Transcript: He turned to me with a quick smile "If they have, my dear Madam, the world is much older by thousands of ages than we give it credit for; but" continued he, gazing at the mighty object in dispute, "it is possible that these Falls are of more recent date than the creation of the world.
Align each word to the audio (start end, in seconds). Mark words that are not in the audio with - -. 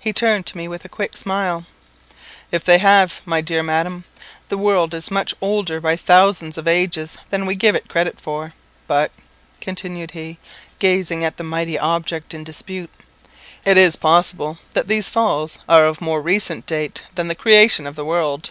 He 0.00 0.14
turned 0.14 0.46
to 0.46 0.56
me 0.56 0.68
with 0.68 0.86
a 0.86 0.88
quick 0.88 1.14
smile 1.14 1.66
"If 2.50 2.64
they 2.64 2.78
have, 2.78 3.20
my 3.26 3.42
dear 3.42 3.62
Madam, 3.62 4.04
the 4.48 4.56
world 4.56 4.94
is 4.94 5.10
much 5.10 5.34
older 5.42 5.80
by 5.82 5.96
thousands 5.96 6.56
of 6.56 6.66
ages 6.66 7.18
than 7.28 7.44
we 7.44 7.54
give 7.54 7.74
it 7.76 7.90
credit 7.90 8.18
for; 8.18 8.54
but" 8.86 9.12
continued 9.60 10.12
he, 10.12 10.38
gazing 10.78 11.24
at 11.24 11.36
the 11.36 11.44
mighty 11.44 11.78
object 11.78 12.32
in 12.32 12.42
dispute, 12.42 12.88
"it 13.66 13.76
is 13.76 13.96
possible 13.96 14.60
that 14.72 14.88
these 14.88 15.10
Falls 15.10 15.58
are 15.68 15.84
of 15.84 16.00
more 16.00 16.22
recent 16.22 16.64
date 16.64 17.02
than 17.14 17.28
the 17.28 17.34
creation 17.34 17.86
of 17.86 17.96
the 17.96 18.06
world. 18.06 18.50